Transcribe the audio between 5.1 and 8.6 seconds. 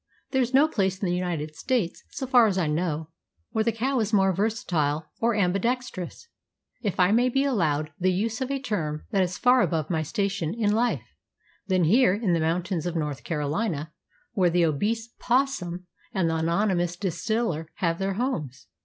or ambidextrous, if I may be allowed the use of a